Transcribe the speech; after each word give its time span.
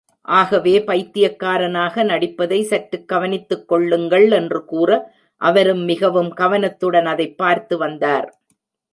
ஆகவே, 0.21 0.83
பைத்தியக்காரனாக 0.83 2.03
நடிப்பதை, 2.03 2.63
சற்றுக் 2.63 3.07
கவனித்துக் 3.07 3.67
கொள்ளுங்கள் 3.67 4.31
என்று 4.31 4.65
கூற, 4.65 5.13
அவரும் 5.37 5.79
மிகவும் 5.79 6.33
கவனத்துடன் 6.33 7.05
அதைப் 7.05 7.37
பார்த்து 7.37 7.77
வந்தார். 7.77 8.41